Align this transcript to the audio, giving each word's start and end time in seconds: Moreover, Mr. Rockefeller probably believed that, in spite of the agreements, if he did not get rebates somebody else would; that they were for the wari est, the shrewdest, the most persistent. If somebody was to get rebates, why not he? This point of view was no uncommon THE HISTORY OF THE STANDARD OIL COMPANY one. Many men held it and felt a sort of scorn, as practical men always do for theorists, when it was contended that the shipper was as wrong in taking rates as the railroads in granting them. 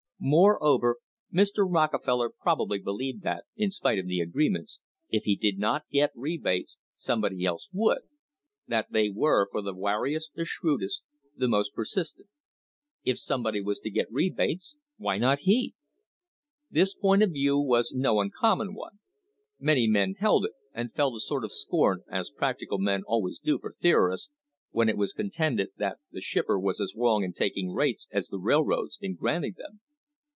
Moreover, 0.23 0.97
Mr. 1.33 1.65
Rockefeller 1.67 2.29
probably 2.29 2.77
believed 2.77 3.23
that, 3.23 3.45
in 3.57 3.71
spite 3.71 3.97
of 3.97 4.05
the 4.05 4.19
agreements, 4.19 4.79
if 5.09 5.23
he 5.23 5.35
did 5.35 5.57
not 5.57 5.85
get 5.89 6.11
rebates 6.13 6.77
somebody 6.93 7.43
else 7.43 7.69
would; 7.73 8.01
that 8.67 8.91
they 8.91 9.09
were 9.09 9.47
for 9.51 9.63
the 9.63 9.73
wari 9.73 10.13
est, 10.15 10.35
the 10.35 10.45
shrewdest, 10.45 11.01
the 11.35 11.47
most 11.47 11.73
persistent. 11.73 12.29
If 13.03 13.17
somebody 13.17 13.61
was 13.61 13.79
to 13.79 13.89
get 13.89 14.11
rebates, 14.11 14.77
why 14.97 15.17
not 15.17 15.39
he? 15.39 15.73
This 16.69 16.93
point 16.93 17.23
of 17.23 17.31
view 17.31 17.57
was 17.57 17.91
no 17.91 18.19
uncommon 18.21 18.67
THE 18.67 18.73
HISTORY 18.73 18.85
OF 18.91 18.91
THE 18.91 19.23
STANDARD 19.23 19.41
OIL 19.41 19.67
COMPANY 19.67 19.89
one. 19.89 19.89
Many 19.89 19.91
men 19.91 20.15
held 20.19 20.45
it 20.45 20.51
and 20.71 20.93
felt 20.93 21.15
a 21.15 21.19
sort 21.19 21.43
of 21.43 21.51
scorn, 21.51 22.03
as 22.07 22.29
practical 22.29 22.77
men 22.77 23.01
always 23.07 23.39
do 23.39 23.57
for 23.57 23.73
theorists, 23.81 24.29
when 24.69 24.87
it 24.87 24.97
was 24.97 25.13
contended 25.13 25.69
that 25.77 25.97
the 26.11 26.21
shipper 26.21 26.59
was 26.59 26.79
as 26.79 26.93
wrong 26.95 27.23
in 27.23 27.33
taking 27.33 27.71
rates 27.73 28.07
as 28.11 28.27
the 28.27 28.37
railroads 28.37 28.99
in 29.01 29.15
granting 29.15 29.55
them. 29.57 29.79